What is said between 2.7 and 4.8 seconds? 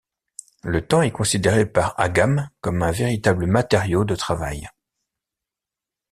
un véritable matériau de travail.